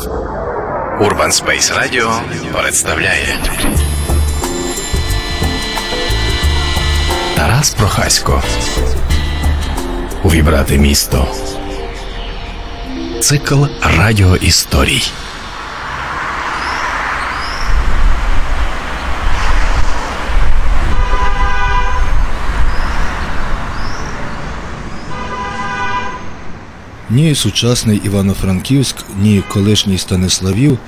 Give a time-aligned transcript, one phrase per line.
[0.00, 2.20] Urban Space Radio
[2.52, 3.38] представляє
[7.36, 8.42] Тарас Прохасько.
[10.22, 11.28] Увібрати місто.
[13.20, 13.64] Цикл
[13.98, 15.12] радіоісторій.
[27.12, 30.78] Ні сучасний Івано-Франківськ, ні колишній Станиславів,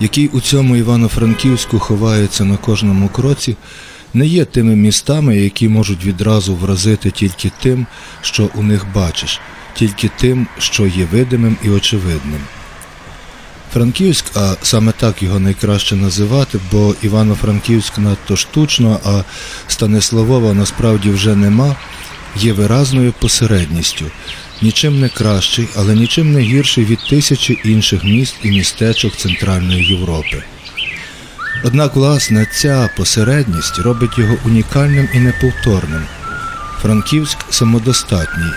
[0.00, 3.56] який у цьому Івано-Франківську ховається на кожному кроці,
[4.14, 7.86] не є тими містами, які можуть відразу вразити тільки тим,
[8.22, 9.40] що у них бачиш,
[9.74, 12.40] тільки тим, що є видимим і очевидним.
[13.72, 19.22] Франківськ, а саме так його найкраще називати, бо Івано-Франківськ надто штучно, а
[19.66, 21.76] Станиславова насправді вже нема,
[22.40, 24.04] є виразною посередністю,
[24.62, 30.42] нічим не кращий, але нічим не гірший від тисячі інших міст і містечок Центральної Європи.
[31.64, 36.02] Однак, власне, ця посередність робить його унікальним і неповторним.
[36.82, 38.52] Франківськ самодостатній.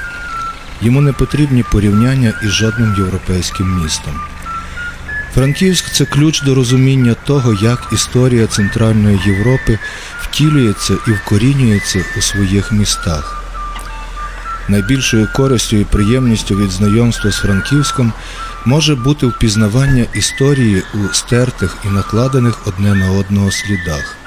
[0.82, 4.22] Йому не потрібні порівняння із жодним європейським містом.
[5.34, 9.80] Франківськ це ключ до розуміння того, як історія Центральної Європи
[10.22, 13.41] втілюється і вкорінюється у своїх містах.
[14.70, 18.14] Найбільшою користю і приємністю від знайомства з Франківськом
[18.66, 24.18] може бути впізнавання історії у стертих і накладених одне на одного слідах.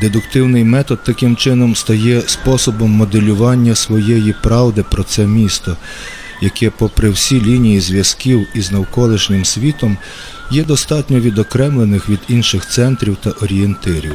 [0.00, 5.76] Дедуктивний метод таким чином стає способом моделювання своєї правди про це місто,
[6.40, 9.98] яке, попри всі лінії зв'язків із навколишнім світом,
[10.50, 14.14] є достатньо відокремлених від інших центрів та орієнтирів.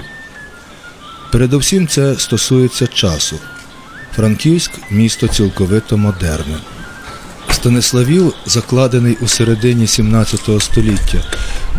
[1.32, 3.40] Передовсім це стосується часу.
[4.16, 6.58] Франківськ місто цілковито модерне.
[7.52, 11.24] Станиславів, закладений у середині 17 століття,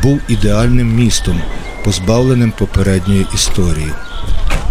[0.02, 1.42] був ідеальним містом,
[1.84, 3.92] позбавленим попередньої історії.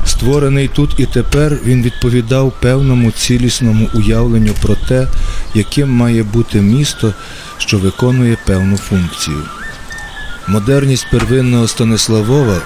[0.06, 5.08] Створений тут і тепер він відповідав певному цілісному уявленню про те,
[5.54, 7.14] яким має бути місто,
[7.58, 9.44] що виконує певну функцію.
[10.48, 12.62] Модерність первинного Станиславова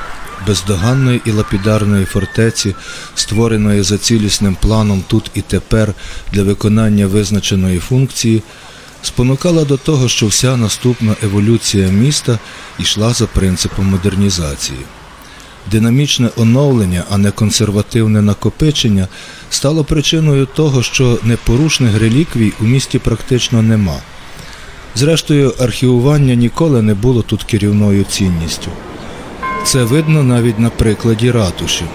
[0.48, 2.76] бездоганної і лапідарної фортеці,
[3.16, 5.94] створеної за цілісним планом тут і тепер
[6.34, 8.44] для виконання визначеної функції,
[9.02, 12.40] спонукала до того, що вся наступна еволюція міста
[12.80, 14.80] йшла за принципом модернізації.
[15.72, 19.08] Динамічне оновлення, а не консервативне накопичення,
[19.50, 23.98] стало причиною того, що непорушних реліквій у місті практично нема.
[24.96, 28.72] Зрештою, архівування ніколи не було тут керівною цінністю.
[29.68, 31.86] Це видно навіть на прикладі ратуші.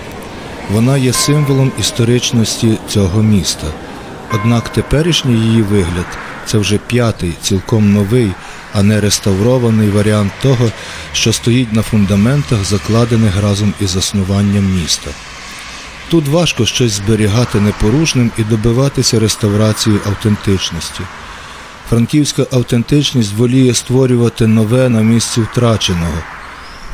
[0.71, 3.67] Вона є символом історичності цього міста.
[4.35, 6.07] Однак теперішній її вигляд
[6.47, 8.33] це вже п'ятий, цілком новий,
[8.73, 10.71] а не реставрований варіант того,
[11.13, 15.11] що стоїть на фундаментах, закладених разом із заснуванням міста.
[16.09, 21.01] Тут важко щось зберігати непорушним і добиватися реставрації автентичності.
[21.89, 26.19] Франківська автентичність воліє створювати нове на місці втраченого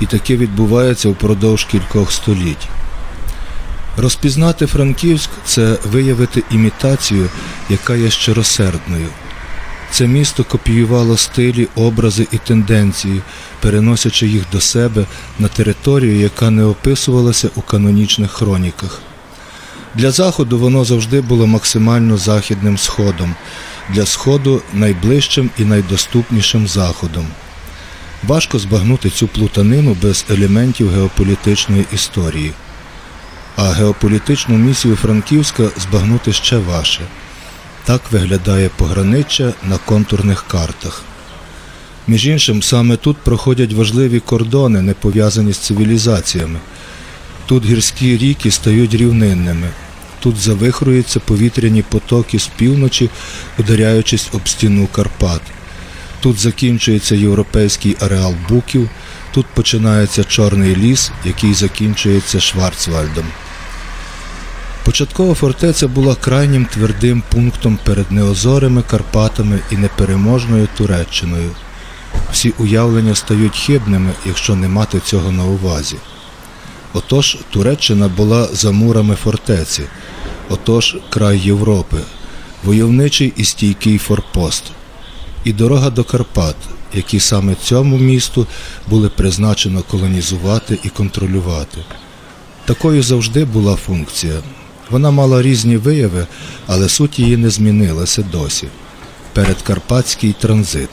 [0.01, 2.69] і таке відбувається впродовж кількох століть.
[3.97, 7.29] Розпізнати Франківськ це виявити імітацію,
[7.69, 9.09] яка є щиросердною.
[9.91, 13.23] Це місто копіювало стилі, образи і тенденції,
[13.61, 15.07] переносячи їх до себе
[15.39, 19.01] на територію, яка не описувалася у канонічних хроніках.
[19.95, 23.35] Для Заходу воно завжди було максимально західним сходом,
[23.91, 27.27] для Сходу найближчим і найдоступнішим заходом.
[28.23, 32.53] Важко збагнути цю плутанину без елементів геополітичної історії.
[33.57, 37.01] А геополітичну місію Франківська збагнути ще важче.
[37.85, 41.03] Так виглядає пограниччя на контурних картах.
[42.07, 46.59] Між іншим, саме тут проходять важливі кордони, не пов'язані з цивілізаціями.
[47.47, 49.69] Тут гірські ріки стають рівнинними,
[50.21, 53.11] тут завихруються повітряні потоки з півночі,
[53.59, 55.41] ударяючись об стіну Карпат.
[56.21, 58.91] Тут закінчується європейський ареал буків,
[59.33, 63.25] тут починається Чорний ліс, який закінчується Шварцвальдом.
[64.85, 71.51] Початкова фортеця була крайнім твердим пунктом перед неозорими Карпатами і непереможною Туреччиною.
[72.33, 75.97] Всі уявлення стають хибними, якщо не мати цього на увазі.
[76.93, 79.83] Отож, Туреччина була за мурами фортеці,
[80.49, 81.97] отож край Європи,
[82.65, 84.65] войовничий і стійкий форпост
[85.49, 86.57] і дорога до Карпат,
[86.95, 88.47] які саме цьому місту
[88.87, 91.79] були призначено колонізувати і контролювати.
[92.65, 94.35] Такою завжди була функція.
[94.91, 96.27] Вона мала різні вияви,
[96.67, 98.69] але суть її не змінилася досі.
[99.33, 100.91] Передкарпатський транзит.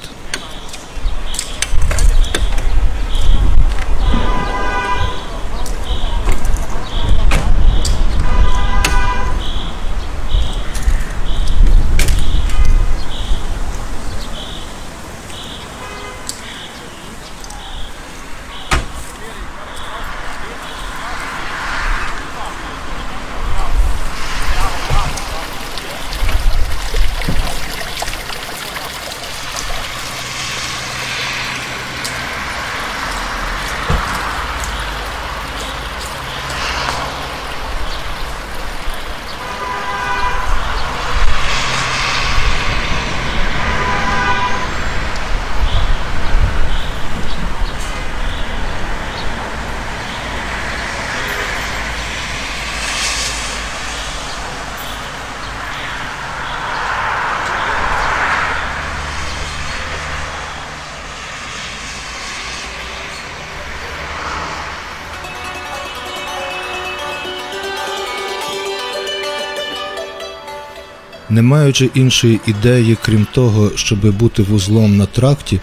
[71.36, 75.60] Не маючи іншої ідеї, крім того, щоби бути вузлом на тракті,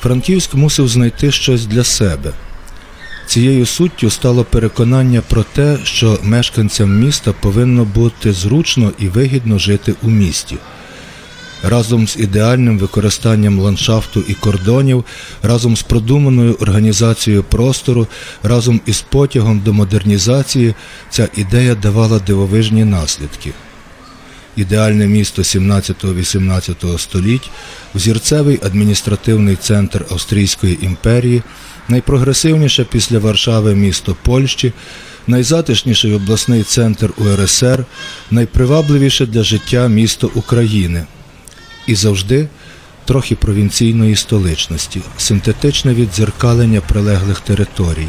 [0.00, 2.32] Франківськ мусив знайти щось для себе.
[3.26, 9.94] Цією суттю стало переконання про те, що мешканцям міста повинно бути зручно і вигідно жити
[10.02, 10.56] у місті.
[11.62, 15.04] Разом з ідеальним використанням ландшафту і кордонів,
[15.42, 18.06] разом з продуманою організацією простору,
[18.42, 20.74] разом із потягом до модернізації,
[21.10, 23.52] ця ідея давала дивовижні наслідки.
[24.56, 27.50] Ідеальне місто 17-18 століть,
[27.94, 31.42] взірцевий адміністративний центр Австрійської імперії,
[31.88, 34.72] найпрогресивніше після Варшави місто Польщі,
[35.26, 37.84] найзатишніший обласний центр УРСР,
[38.30, 41.04] найпривабливіше для життя місто України.
[41.86, 42.48] І завжди
[43.04, 48.08] трохи провінційної столичності, синтетичне віддзеркалення прилеглих територій.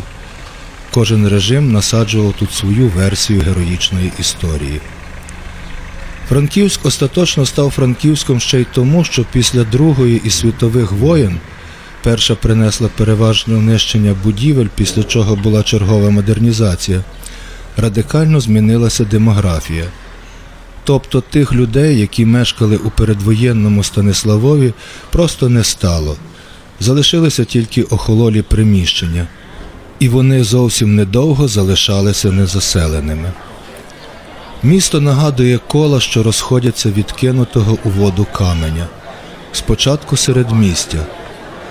[0.92, 4.82] Кожен режим насаджував тут свою версію героїчної історії.
[6.30, 11.40] Франківськ остаточно став Франківськом ще й тому, що після Другої і світових воєн
[12.04, 17.04] перша принесла переважне нищення будівель, після чого була чергова модернізація,
[17.78, 19.86] радикально змінилася демографія.
[20.84, 24.74] Тобто тих людей, які мешкали у передвоєнному Станиславові,
[25.12, 26.16] просто не стало.
[26.80, 29.28] Залишилися тільки охололі приміщення,
[30.00, 33.34] і вони зовсім недовго залишалися незаселеними.
[34.68, 38.88] Місто нагадує кола, що розходяться від кинутого у воду каменя.
[39.52, 40.98] Спочатку серед містя.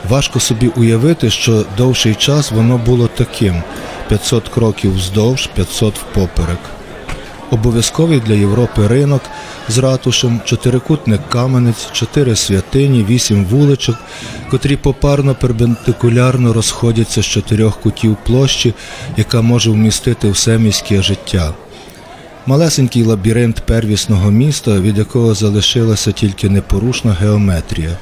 [0.08, 3.62] Важко собі уявити, що довший час воно було таким
[4.08, 6.58] 500 кроків вздовж, 500 впоперек.
[7.50, 9.22] Обов'язковий для Європи ринок
[9.69, 13.96] з ратушем, чотирикутник каменець, чотири святині, вісім вуличок,
[14.50, 18.75] котрі попарно перпендикулярно розходяться з чотирьох кутів площі,
[19.16, 21.54] яка може вмістити все міське життя.
[22.48, 27.96] Малесенький лабіринт первісного міста, від якого залишилася тільки непорушна геометрія.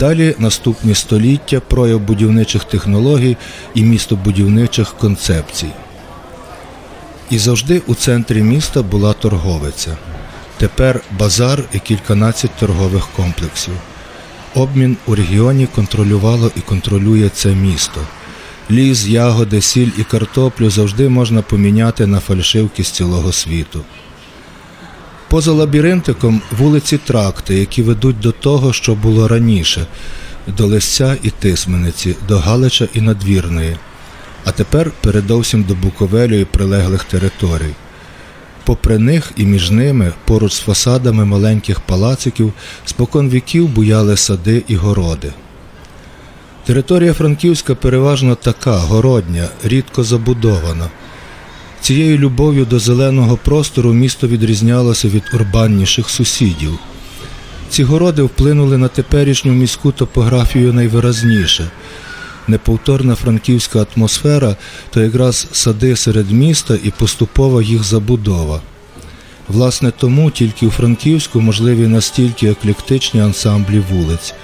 [0.00, 3.36] Далі наступні століття, прояв будівничих технологій
[3.74, 5.70] і містобудівничих концепцій.
[7.30, 9.96] І завжди у центрі міста була торговиця.
[10.58, 13.74] Тепер базар і кільканадцять торгових комплексів.
[14.54, 18.00] Обмін у регіоні контролювало і контролює це місто.
[18.70, 23.80] Ліс, ягоди, сіль і картоплю завжди можна поміняти на фальшивки з цілого світу.
[25.28, 29.86] Поза лабіринтиком вулиці тракти, які ведуть до того, що було раніше,
[30.46, 33.76] до Лисця і Тисмениці, до Галича і Надвірної,
[34.44, 37.74] а тепер передовсім до Буковелю і прилеглих територій.
[38.64, 42.52] Попри них і між ними, поруч з фасадами маленьких палациків,
[42.84, 45.32] спокон віків буяли сади і городи.
[46.66, 50.90] Територія Франківська переважно така, городня, рідко забудована.
[51.80, 56.78] Цією любов'ю до зеленого простору місто відрізнялося від урбанніших сусідів.
[57.68, 61.70] Ці городи вплинули на теперішню міську топографію найвиразніше.
[62.48, 64.56] Неповторна франківська атмосфера
[64.90, 68.60] то якраз сади серед міста і поступова їх забудова.
[69.48, 74.34] Власне тому тільки у Франківську можливі настільки еклектичні ансамблі вулиць.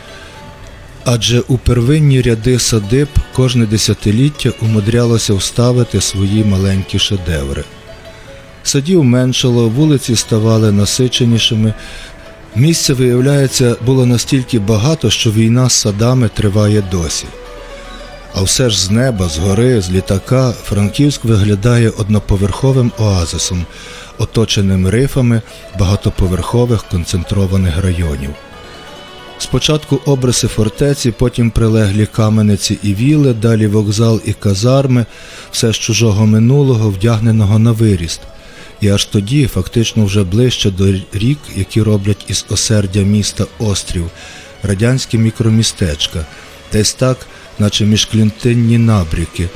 [1.04, 7.64] Адже у первинні ряди садиб кожне десятиліття умудрялося вставити свої маленькі шедеври.
[8.62, 11.74] Садів меншало, вулиці ставали насиченішими.
[12.56, 17.26] Місця, виявляється, було настільки багато, що війна з садами триває досі.
[18.34, 23.66] А все ж з неба, з гори, з літака Франківськ виглядає одноповерховим оазисом,
[24.18, 25.42] оточеним рифами
[25.78, 28.30] багатоповерхових концентрованих районів.
[29.42, 35.06] Спочатку обриси фортеці, потім прилеглі камениці і віли, далі вокзал і казарми,
[35.50, 38.20] все з чужого минулого, вдягненого на виріст.
[38.80, 44.10] І аж тоді, фактично вже ближче до рік, які роблять із осердя міста острів,
[44.62, 46.26] радянські мікромістечка,
[46.72, 47.26] десь так,
[47.58, 49.48] наче міжклінтинні набріки.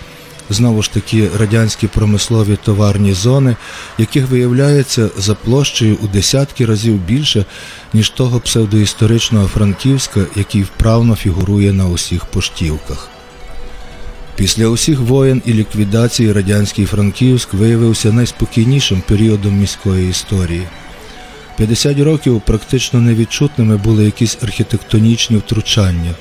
[0.50, 3.56] Знову ж таки радянські промислові товарні зони,
[3.98, 7.44] яких виявляється за площею у десятки разів більше,
[7.92, 13.08] ніж того псевдоісторичного Франківська, який вправно фігурує на усіх поштівках.
[14.36, 20.66] Після усіх воєн і ліквідації радянський Франківськ виявився найспокійнішим періодом міської історії.
[21.56, 26.14] 50 років практично невідчутними були якісь архітектонічні втручання.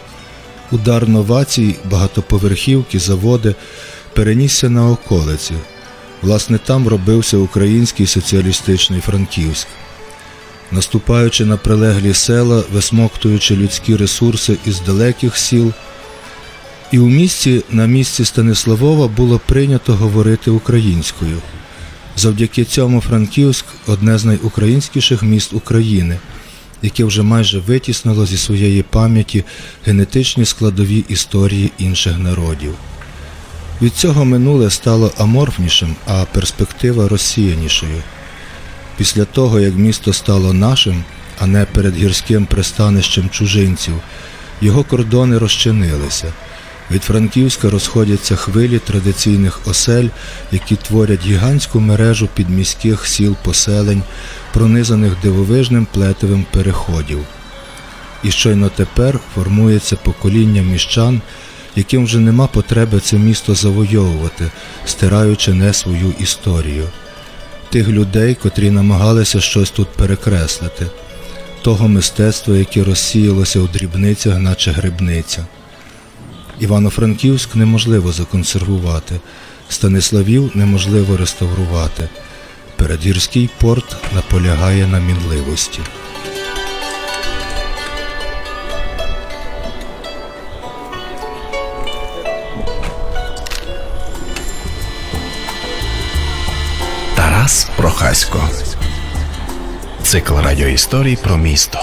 [0.72, 3.55] Удар новацій, багатоповерхівки, заводи
[4.16, 5.54] перенісся на околиці.
[6.22, 9.68] Власне, там робився український соціалістичний Франківськ.
[10.72, 15.74] Наступаючи на прилеглі села, висмоктуючи людські ресурси із далеких сіл,
[16.92, 21.38] і у місті на місці Станиславова було прийнято говорити українською.
[22.18, 26.20] Завдяки цьому Франківськ одне з найукраїнськіших міст України,
[26.82, 29.44] яке вже майже витіснило зі своєї пам'яті
[29.86, 32.76] генетичні складові історії інших народів.
[33.82, 38.03] Від цього минуле стало аморфнішим, а перспектива розсіянішою.
[38.98, 41.03] Після того, як місто стало нашим,
[41.39, 43.94] а не перед гірським пристанищем чужинців,
[44.62, 46.34] його кордони розчинилися.
[46.91, 50.08] Від Франківська розходяться хвилі традиційних осель,
[50.51, 54.03] які творять гігантську мережу підміських сіл поселень,
[54.53, 57.20] пронизаних дивовижним плетевим переходів.
[58.24, 61.22] І щойно тепер формується покоління міщан,
[61.75, 64.51] яким вже нема потреби це місто завойовувати,
[64.86, 66.89] стираючи не свою історію.
[67.70, 70.86] Тих людей, котрі намагалися щось тут перекреслити,
[71.62, 75.46] того мистецтва, яке розсіялося у дрібницях, наче грибниця.
[76.60, 79.20] Івано-Франківськ неможливо законсервувати,
[79.70, 82.10] Станиславів неможливо реставрувати.
[82.75, 85.79] Передгірський порт наполягає на мінливості.
[97.86, 98.50] Прохасько.
[100.04, 101.80] Цикл радіоісторій про місто.